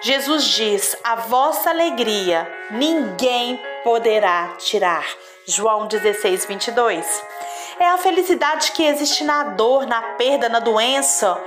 Jesus 0.00 0.44
diz: 0.44 0.96
A 1.02 1.16
vossa 1.16 1.70
alegria 1.70 2.48
ninguém 2.70 3.60
poderá 3.82 4.54
tirar. 4.58 5.04
João 5.44 5.86
16, 5.86 6.46
22. 6.46 7.24
É 7.80 7.88
a 7.88 7.98
felicidade 7.98 8.72
que 8.72 8.84
existe 8.84 9.24
na 9.24 9.42
dor, 9.42 9.86
na 9.86 10.00
perda, 10.16 10.48
na 10.48 10.60
doença 10.60 11.40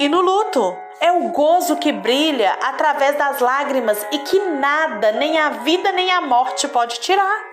e 0.00 0.08
no 0.08 0.20
luto. 0.20 0.76
É 1.00 1.12
o 1.12 1.28
gozo 1.28 1.76
que 1.76 1.92
brilha 1.92 2.58
através 2.62 3.16
das 3.16 3.38
lágrimas 3.38 4.04
e 4.10 4.18
que 4.18 4.38
nada, 4.38 5.12
nem 5.12 5.38
a 5.38 5.50
vida 5.50 5.92
nem 5.92 6.10
a 6.10 6.20
morte 6.20 6.66
pode 6.68 6.98
tirar. 7.00 7.44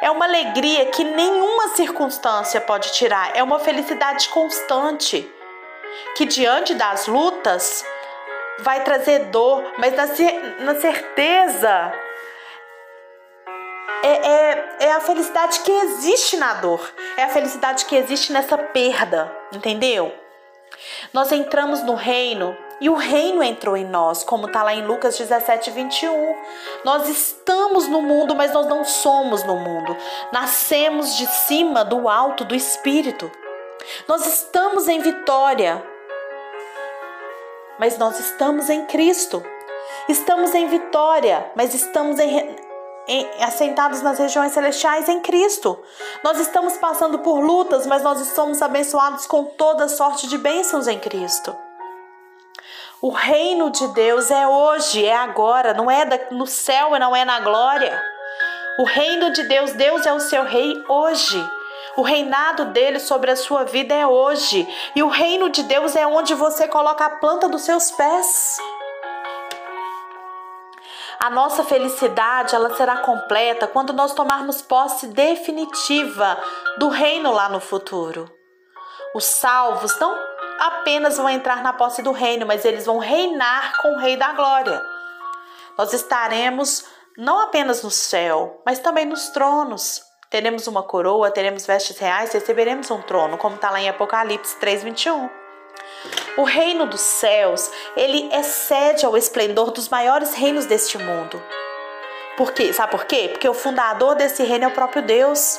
É 0.00 0.10
uma 0.10 0.26
alegria 0.26 0.86
que 0.86 1.02
nenhuma 1.02 1.68
circunstância 1.70 2.60
pode 2.60 2.92
tirar. 2.92 3.34
É 3.34 3.42
uma 3.42 3.58
felicidade 3.58 4.28
constante 4.28 5.30
que 6.16 6.24
diante 6.24 6.74
das 6.74 7.06
lutas 7.06 7.84
vai 8.60 8.82
trazer 8.82 9.26
dor, 9.26 9.62
mas 9.78 9.94
na, 9.94 10.06
na 10.64 10.74
certeza 10.80 11.92
é, 14.02 14.08
é, 14.08 14.76
é, 14.80 14.92
a 14.92 15.00
felicidade 15.00 15.60
que 15.60 15.72
existe 15.72 16.36
na 16.36 16.54
dor, 16.54 16.80
é 17.16 17.24
a 17.24 17.28
felicidade 17.28 17.84
que 17.86 17.96
existe 17.96 18.32
nessa 18.32 18.56
perda, 18.56 19.32
entendeu? 19.52 20.12
Nós 21.12 21.32
entramos 21.32 21.82
no 21.82 21.94
reino 21.94 22.56
e 22.80 22.90
o 22.90 22.94
reino 22.94 23.42
entrou 23.42 23.76
em 23.76 23.84
nós, 23.84 24.22
como 24.22 24.46
está 24.46 24.62
lá 24.62 24.74
em 24.74 24.84
Lucas 24.84 25.16
17, 25.16 25.70
21. 25.70 26.36
Nós 26.84 27.08
estamos 27.08 27.88
no 27.88 28.02
mundo, 28.02 28.34
mas 28.34 28.52
nós 28.52 28.66
não 28.66 28.84
somos 28.84 29.42
no 29.44 29.56
mundo. 29.56 29.96
Nascemos 30.30 31.16
de 31.16 31.26
cima, 31.26 31.84
do 31.84 32.08
alto, 32.08 32.44
do 32.44 32.54
Espírito. 32.54 33.30
Nós 34.06 34.26
estamos 34.26 34.88
em 34.88 35.00
vitória, 35.00 35.82
mas 37.78 37.98
nós 37.98 38.18
estamos 38.18 38.68
em 38.70 38.84
Cristo. 38.86 39.42
Estamos 40.08 40.54
em 40.54 40.66
vitória, 40.66 41.50
mas 41.54 41.74
estamos 41.74 42.18
em, 42.18 42.56
em, 43.08 43.42
assentados 43.42 44.02
nas 44.02 44.18
regiões 44.18 44.52
celestiais 44.52 45.08
em 45.08 45.20
Cristo. 45.20 45.78
Nós 46.22 46.38
estamos 46.40 46.76
passando 46.76 47.18
por 47.20 47.40
lutas, 47.40 47.86
mas 47.86 48.02
nós 48.02 48.20
estamos 48.20 48.60
abençoados 48.62 49.26
com 49.26 49.44
toda 49.44 49.88
sorte 49.88 50.26
de 50.28 50.38
bênçãos 50.38 50.88
em 50.88 50.98
Cristo. 50.98 51.56
O 53.00 53.10
reino 53.10 53.70
de 53.70 53.86
Deus 53.88 54.30
é 54.30 54.46
hoje, 54.46 55.04
é 55.04 55.14
agora, 55.14 55.74
não 55.74 55.90
é 55.90 56.28
no 56.30 56.46
céu 56.46 56.96
e 56.96 56.98
não 56.98 57.14
é 57.14 57.24
na 57.24 57.40
glória. 57.40 58.02
O 58.78 58.84
reino 58.84 59.30
de 59.32 59.42
Deus, 59.44 59.72
Deus 59.72 60.06
é 60.06 60.12
o 60.12 60.20
seu 60.20 60.44
rei 60.44 60.82
hoje. 60.88 61.38
O 61.96 62.02
reinado 62.02 62.66
dele 62.66 63.00
sobre 63.00 63.30
a 63.30 63.36
sua 63.36 63.64
vida 63.64 63.94
é 63.94 64.06
hoje. 64.06 64.68
E 64.94 65.02
o 65.02 65.08
reino 65.08 65.48
de 65.48 65.62
Deus 65.62 65.96
é 65.96 66.06
onde 66.06 66.34
você 66.34 66.68
coloca 66.68 67.06
a 67.06 67.10
planta 67.10 67.48
dos 67.48 67.62
seus 67.62 67.90
pés. 67.90 68.58
A 71.18 71.30
nossa 71.30 71.64
felicidade, 71.64 72.54
ela 72.54 72.76
será 72.76 72.98
completa 72.98 73.66
quando 73.66 73.94
nós 73.94 74.12
tomarmos 74.12 74.60
posse 74.60 75.06
definitiva 75.06 76.38
do 76.78 76.88
reino 76.88 77.32
lá 77.32 77.48
no 77.48 77.60
futuro. 77.60 78.30
Os 79.14 79.24
salvos 79.24 79.98
não 79.98 80.14
apenas 80.60 81.16
vão 81.16 81.30
entrar 81.30 81.62
na 81.62 81.72
posse 81.72 82.02
do 82.02 82.12
reino, 82.12 82.44
mas 82.44 82.66
eles 82.66 82.84
vão 82.84 82.98
reinar 82.98 83.80
com 83.80 83.94
o 83.94 83.98
Rei 83.98 84.16
da 84.16 84.32
Glória. 84.34 84.82
Nós 85.78 85.94
estaremos 85.94 86.84
não 87.16 87.40
apenas 87.40 87.82
no 87.82 87.90
céu, 87.90 88.62
mas 88.64 88.78
também 88.78 89.06
nos 89.06 89.30
tronos. 89.30 90.05
Teremos 90.28 90.66
uma 90.66 90.82
coroa, 90.82 91.30
teremos 91.30 91.64
vestes 91.64 91.98
reais, 91.98 92.32
receberemos 92.32 92.90
um 92.90 93.00
trono, 93.00 93.38
como 93.38 93.54
está 93.54 93.70
lá 93.70 93.80
em 93.80 93.88
Apocalipse 93.88 94.56
3:21. 94.56 95.30
O 96.36 96.42
reino 96.42 96.86
dos 96.86 97.00
céus, 97.00 97.70
ele 97.96 98.28
excede 98.32 99.06
ao 99.06 99.16
esplendor 99.16 99.70
dos 99.70 99.88
maiores 99.88 100.34
reinos 100.34 100.66
deste 100.66 100.98
mundo. 100.98 101.40
Por 102.36 102.52
quê? 102.52 102.72
Sabe 102.72 102.90
por 102.90 103.04
quê? 103.06 103.28
Porque 103.30 103.48
o 103.48 103.54
fundador 103.54 104.14
desse 104.14 104.42
reino 104.42 104.64
é 104.64 104.68
o 104.68 104.74
próprio 104.74 105.02
Deus. 105.02 105.58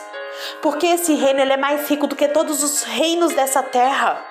Porque 0.62 0.86
esse 0.86 1.16
reino 1.16 1.40
ele 1.40 1.54
é 1.54 1.58
mais 1.58 1.90
rico 1.90 2.06
do 2.06 2.16
que 2.16 2.28
todos 2.28 2.62
os 2.62 2.84
reinos 2.84 3.34
dessa 3.34 3.64
terra. 3.64 4.24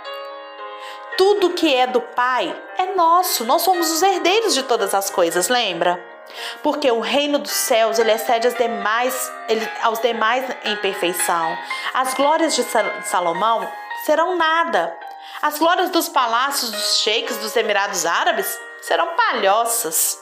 Tudo 1.16 1.54
que 1.54 1.74
é 1.74 1.86
do 1.86 2.00
Pai 2.00 2.54
é 2.78 2.94
nosso. 2.94 3.44
Nós 3.44 3.62
somos 3.62 3.90
os 3.90 4.02
herdeiros 4.02 4.54
de 4.54 4.62
todas 4.62 4.94
as 4.94 5.10
coisas, 5.10 5.48
lembra? 5.48 6.15
Porque 6.62 6.90
o 6.90 7.00
reino 7.00 7.38
dos 7.38 7.52
céus 7.52 7.98
ele 7.98 8.12
excede 8.12 8.50
demais, 8.56 9.32
ele, 9.48 9.68
aos 9.82 10.00
demais 10.00 10.44
em 10.64 10.76
perfeição. 10.76 11.56
As 11.94 12.14
glórias 12.14 12.54
de 12.54 12.64
Salomão 13.04 13.70
serão 14.04 14.36
nada. 14.36 14.96
As 15.42 15.58
glórias 15.58 15.90
dos 15.90 16.08
palácios 16.08 16.70
dos 16.70 16.98
sheiks 16.98 17.36
dos 17.38 17.54
Emirados 17.56 18.06
Árabes 18.06 18.58
serão 18.80 19.14
palhoças. 19.16 20.18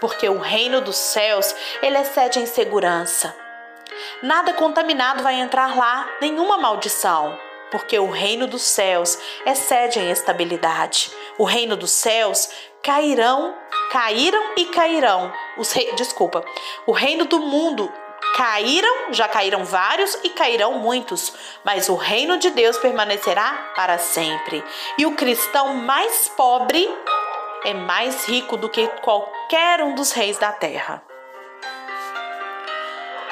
Porque 0.00 0.28
o 0.28 0.38
reino 0.38 0.80
dos 0.80 0.96
céus 0.96 1.54
ele 1.82 1.98
excede 1.98 2.38
em 2.38 2.46
segurança. 2.46 3.34
Nada 4.22 4.52
contaminado 4.52 5.22
vai 5.22 5.34
entrar 5.34 5.76
lá, 5.76 6.08
nenhuma 6.20 6.56
maldição 6.56 7.38
porque 7.70 7.98
o 7.98 8.10
reino 8.10 8.46
dos 8.46 8.62
céus 8.62 9.18
excede 9.44 9.98
em 9.98 10.10
estabilidade. 10.10 11.10
O 11.36 11.44
reino 11.44 11.76
dos 11.76 11.90
céus 11.90 12.48
cairão, 12.82 13.54
caíram 13.90 14.42
e 14.56 14.66
cairão. 14.66 15.32
Os 15.56 15.72
rei, 15.72 15.92
desculpa. 15.94 16.44
O 16.86 16.92
reino 16.92 17.24
do 17.24 17.38
mundo 17.38 17.92
caíram, 18.36 19.12
já 19.12 19.28
caíram 19.28 19.64
vários 19.64 20.18
e 20.22 20.30
cairão 20.30 20.74
muitos, 20.74 21.32
mas 21.64 21.88
o 21.88 21.96
reino 21.96 22.38
de 22.38 22.50
Deus 22.50 22.78
permanecerá 22.78 23.72
para 23.74 23.98
sempre. 23.98 24.62
E 24.96 25.06
o 25.06 25.14
cristão 25.14 25.74
mais 25.74 26.28
pobre 26.28 26.88
é 27.64 27.74
mais 27.74 28.26
rico 28.26 28.56
do 28.56 28.68
que 28.68 28.86
qualquer 29.02 29.82
um 29.82 29.94
dos 29.94 30.12
reis 30.12 30.38
da 30.38 30.52
terra. 30.52 31.02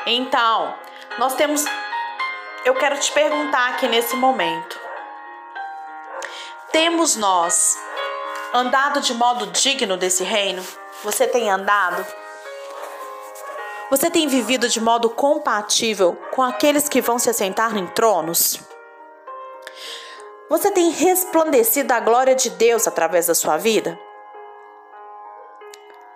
Então, 0.07 0.75
nós 1.19 1.35
temos 1.35 1.65
eu 2.65 2.75
quero 2.75 2.99
te 2.99 3.13
perguntar 3.13 3.69
aqui 3.69 3.87
nesse 3.87 4.17
momento: 4.17 4.81
temos 6.73 7.15
nós 7.15 7.79
andado 8.53 9.01
de 9.01 9.15
modo 9.15 9.47
digno 9.49 9.97
desse 9.97 10.25
reino? 10.25 10.65
Você 11.03 11.27
tem 11.27 11.51
andado? 11.51 12.07
Você 13.91 14.11
tem 14.11 14.27
vivido 14.27 14.69
de 14.69 14.81
modo 14.81 15.09
compatível 15.11 16.17
com 16.33 16.43
aqueles 16.43 16.89
que 16.89 17.01
vão 17.01 17.19
se 17.19 17.31
assentar 17.31 17.77
em 17.77 17.87
tronos? 17.87 18.61
Você 20.49 20.71
tem 20.71 20.91
resplandecido 20.91 21.93
a 21.93 22.01
glória 22.01 22.35
de 22.35 22.51
Deus 22.51 22.87
através 22.87 23.27
da 23.27 23.35
sua 23.35 23.57
vida? 23.57 23.99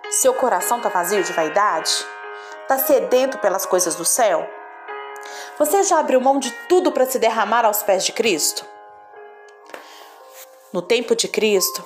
Seu 0.09 0.33
coração 0.33 0.77
está 0.77 0.89
vazio 0.89 1.23
de 1.23 1.31
vaidade? 1.31 1.91
Está 2.61 2.77
sedento 2.77 3.37
pelas 3.37 3.65
coisas 3.65 3.95
do 3.95 4.05
céu? 4.05 4.49
Você 5.57 5.83
já 5.83 5.99
abriu 5.99 6.19
mão 6.19 6.39
de 6.39 6.51
tudo 6.67 6.91
para 6.91 7.05
se 7.05 7.19
derramar 7.19 7.65
aos 7.65 7.83
pés 7.83 8.03
de 8.05 8.11
Cristo? 8.11 8.65
No 10.73 10.81
tempo 10.81 11.15
de 11.15 11.27
Cristo, 11.27 11.83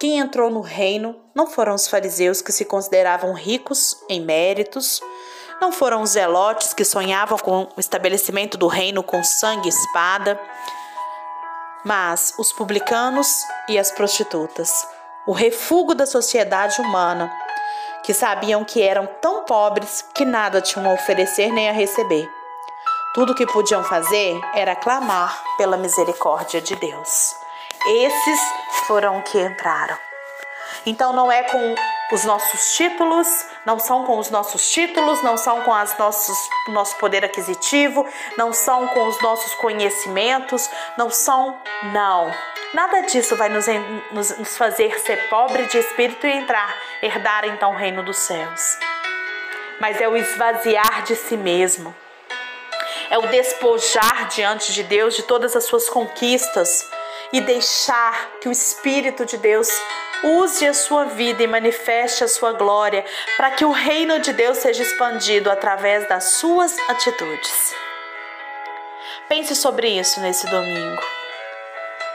quem 0.00 0.18
entrou 0.18 0.50
no 0.50 0.62
reino 0.62 1.14
não 1.34 1.46
foram 1.46 1.74
os 1.74 1.86
fariseus 1.86 2.40
que 2.40 2.52
se 2.52 2.64
consideravam 2.64 3.34
ricos 3.34 3.94
em 4.08 4.18
méritos, 4.18 4.98
não 5.60 5.70
foram 5.70 6.00
os 6.00 6.12
zelotes 6.12 6.72
que 6.72 6.86
sonhavam 6.86 7.36
com 7.36 7.68
o 7.76 7.80
estabelecimento 7.80 8.56
do 8.56 8.66
reino 8.66 9.02
com 9.02 9.22
sangue 9.22 9.66
e 9.66 9.68
espada, 9.68 10.40
mas 11.84 12.32
os 12.38 12.50
publicanos 12.50 13.44
e 13.68 13.78
as 13.78 13.90
prostitutas, 13.90 14.72
o 15.26 15.32
refúgio 15.32 15.94
da 15.94 16.06
sociedade 16.06 16.80
humana, 16.80 17.30
que 18.02 18.14
sabiam 18.14 18.64
que 18.64 18.80
eram 18.80 19.06
tão 19.20 19.44
pobres 19.44 20.02
que 20.14 20.24
nada 20.24 20.62
tinham 20.62 20.90
a 20.90 20.94
oferecer 20.94 21.52
nem 21.52 21.68
a 21.68 21.72
receber. 21.72 22.26
Tudo 23.12 23.34
que 23.34 23.44
podiam 23.44 23.84
fazer 23.84 24.40
era 24.54 24.74
clamar 24.74 25.42
pela 25.58 25.76
misericórdia 25.76 26.58
de 26.58 26.74
Deus. 26.76 27.34
Esses 27.86 28.40
foram 28.90 29.22
que 29.22 29.38
entraram. 29.40 29.96
Então 30.84 31.12
não 31.12 31.30
é 31.30 31.44
com 31.44 31.76
os 32.10 32.24
nossos 32.24 32.74
títulos, 32.74 33.46
não 33.64 33.78
são 33.78 34.04
com 34.04 34.18
os 34.18 34.30
nossos 34.30 34.68
títulos, 34.68 35.22
não 35.22 35.36
são 35.36 35.60
com 35.62 35.72
as 35.72 35.96
nossos 35.96 36.36
nosso 36.66 36.96
poder 36.96 37.24
aquisitivo, 37.24 38.04
não 38.36 38.52
são 38.52 38.88
com 38.88 39.06
os 39.06 39.22
nossos 39.22 39.54
conhecimentos, 39.54 40.68
não 40.98 41.08
são 41.08 41.56
não. 41.92 42.34
Nada 42.74 43.02
disso 43.02 43.36
vai 43.36 43.48
nos, 43.48 43.66
nos, 44.10 44.36
nos 44.36 44.56
fazer 44.56 44.98
ser 44.98 45.28
pobre 45.28 45.66
de 45.66 45.78
espírito 45.78 46.26
e 46.26 46.32
entrar, 46.32 46.76
herdar 47.00 47.44
então 47.44 47.70
o 47.70 47.76
reino 47.76 48.02
dos 48.02 48.16
céus. 48.16 48.76
Mas 49.80 50.00
é 50.00 50.08
o 50.08 50.16
esvaziar 50.16 51.04
de 51.04 51.14
si 51.14 51.36
mesmo 51.36 51.94
é 53.10 53.18
o 53.18 53.26
despojar 53.26 54.28
diante 54.28 54.72
de 54.72 54.84
Deus 54.84 55.16
de 55.16 55.24
todas 55.24 55.56
as 55.56 55.64
suas 55.64 55.88
conquistas 55.88 56.88
e 57.32 57.40
deixar 57.40 58.30
que 58.40 58.48
o 58.48 58.52
Espírito 58.52 59.24
de 59.24 59.36
Deus 59.36 59.68
use 60.22 60.66
a 60.66 60.74
sua 60.74 61.04
vida 61.04 61.42
e 61.42 61.46
manifeste 61.46 62.24
a 62.24 62.28
sua 62.28 62.52
glória 62.52 63.04
para 63.36 63.52
que 63.52 63.64
o 63.64 63.70
reino 63.70 64.18
de 64.18 64.32
Deus 64.32 64.58
seja 64.58 64.82
expandido 64.82 65.50
através 65.50 66.08
das 66.08 66.32
suas 66.32 66.76
atitudes. 66.88 67.74
Pense 69.28 69.54
sobre 69.54 69.88
isso 69.88 70.20
nesse 70.20 70.46
domingo. 70.48 71.02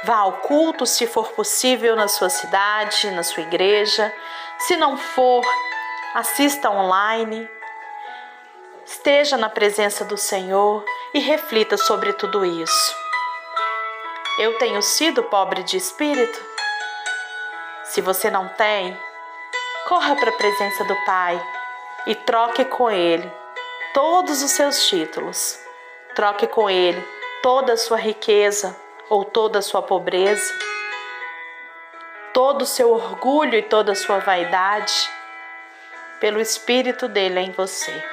Vá 0.04 0.17
ao 0.17 0.34
culto 0.34 0.86
se 0.86 1.08
for 1.08 1.32
possível 1.32 1.95
na 1.95 2.08
sua 2.08 2.30
cidade, 2.30 3.10
na 3.12 3.23
sua 3.23 3.43
igreja. 3.43 4.13
Se 4.60 4.75
não 4.75 4.97
for, 4.97 5.43
assista 6.13 6.69
online 6.69 7.49
esteja 8.86 9.36
na 9.36 9.49
presença 9.49 10.06
do 10.06 10.17
Senhor 10.17 10.86
e 11.13 11.19
reflita 11.19 11.75
sobre 11.78 12.13
tudo 12.13 12.45
isso. 12.45 13.04
Eu 14.37 14.57
tenho 14.57 14.81
sido 14.81 15.23
pobre 15.23 15.63
de 15.63 15.77
espírito? 15.77 16.43
Se 17.85 18.01
você 18.01 18.29
não 18.29 18.49
tem, 18.49 18.99
corra 19.87 20.13
para 20.13 20.29
a 20.29 20.33
presença 20.33 20.83
do 20.83 20.95
Pai 21.05 21.41
e 22.05 22.15
troque 22.15 22.65
com 22.65 22.91
Ele 22.91 23.31
todos 23.93 24.43
os 24.43 24.51
seus 24.51 24.87
títulos. 24.89 25.57
Troque 26.15 26.47
com 26.47 26.69
Ele 26.69 27.01
toda 27.41 27.73
a 27.73 27.77
sua 27.77 27.95
riqueza 27.95 28.75
ou 29.09 29.23
toda 29.23 29.59
a 29.59 29.61
sua 29.61 29.81
pobreza, 29.81 30.53
todo 32.33 32.63
o 32.63 32.65
seu 32.65 32.91
orgulho 32.91 33.57
e 33.57 33.61
toda 33.61 33.93
a 33.93 33.95
sua 33.95 34.19
vaidade, 34.19 35.09
pelo 36.19 36.41
Espírito 36.41 37.07
dele 37.07 37.39
em 37.39 37.51
você, 37.51 38.03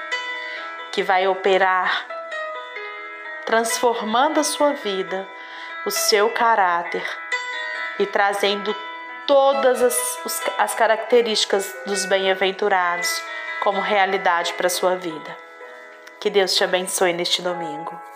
que 0.93 1.03
vai 1.03 1.27
operar, 1.27 2.07
transformando 3.45 4.39
a 4.39 4.45
sua 4.45 4.75
vida, 4.75 5.27
o 5.85 5.91
seu 5.91 6.31
caráter 6.31 7.05
e 7.99 8.07
trazendo 8.07 8.75
todas 9.27 9.83
as, 9.83 10.49
as 10.59 10.75
características 10.75 11.75
dos 11.87 12.05
bem-aventurados 12.07 13.23
como 13.63 13.81
realidade 13.81 14.53
para 14.55 14.67
a 14.67 14.71
sua 14.71 14.97
vida. 14.97 15.37
Que 16.21 16.31
Deus 16.31 16.55
te 16.55 16.65
abençoe 16.65 17.13
neste 17.13 17.43
domingo. 17.43 18.12